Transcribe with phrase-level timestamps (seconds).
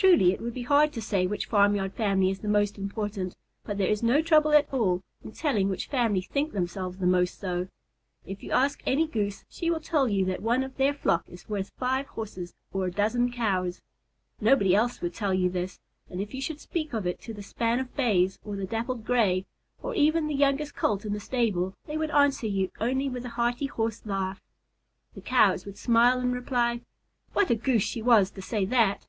[0.00, 3.34] Truly, it would be hard to say which farmyard family is the most important,
[3.64, 7.40] but there is no trouble at all in telling which family think themselves the most
[7.40, 7.66] so.
[8.24, 11.48] If you ask any Goose, she will tell you that one of their flock is
[11.48, 13.82] worth five Horses or a dozen Cows.
[14.40, 17.42] Nobody else would tell you this, and if you should speak of it to the
[17.42, 19.46] span of Bays, or the Dappled Gray,
[19.82, 23.30] or even the youngest Colt in the stable, they would answer you only with a
[23.30, 24.40] hearty Horse laugh.
[25.16, 26.82] The Cows would smile and reply,
[27.32, 29.04] "What a Goose she was to say that!"